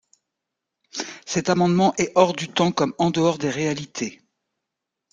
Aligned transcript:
Cet 1.27 1.51
amendement 1.51 1.93
est 1.99 2.11
hors 2.15 2.33
du 2.33 2.47
temps 2.49 2.71
comme 2.71 2.95
en 2.97 3.11
dehors 3.11 3.37
des 3.37 3.51
réalités. 3.51 4.23